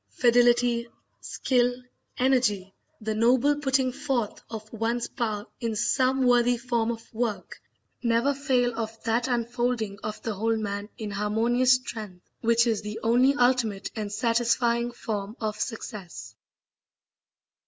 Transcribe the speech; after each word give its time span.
Fidelity, 0.17 0.87
skill, 1.19 1.75
energy 2.17 2.73
the 2.99 3.13
noble 3.13 3.57
putting 3.57 3.91
forth 3.91 4.41
of 4.49 4.73
one's 4.73 5.07
power 5.07 5.45
in 5.59 5.75
some 5.75 6.25
worthy 6.25 6.57
form 6.57 6.89
of 6.89 7.03
work 7.13 7.61
never 8.01 8.33
fail 8.33 8.73
of 8.75 8.99
that 9.03 9.27
unfolding 9.27 9.99
of 10.01 10.19
the 10.23 10.33
whole 10.33 10.57
man 10.57 10.89
in 10.97 11.11
harmonious 11.11 11.73
strength 11.75 12.25
which 12.39 12.65
is 12.65 12.81
the 12.81 12.99
only 13.03 13.35
ultimate 13.35 13.91
and 13.95 14.11
satisfying 14.11 14.91
form 14.91 15.37
of 15.39 15.59
success. 15.59 16.33